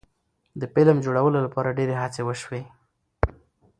د 0.59 0.61
فلم 0.73 0.97
جوړولو 1.05 1.37
لپاره 1.45 1.75
ډیرې 1.77 1.95
هڅې 2.01 2.21
وشوې. 2.25 2.61